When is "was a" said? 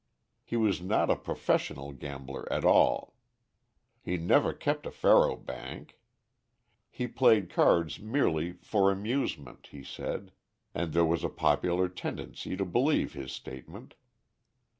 11.05-11.29